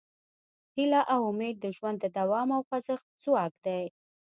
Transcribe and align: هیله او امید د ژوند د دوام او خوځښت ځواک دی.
هیله 0.75 1.01
او 1.13 1.19
امید 1.31 1.55
د 1.61 1.65
ژوند 1.75 1.97
د 2.01 2.05
دوام 2.17 2.49
او 2.57 2.61
خوځښت 2.67 3.07
ځواک 3.23 3.53
دی. 3.65 3.83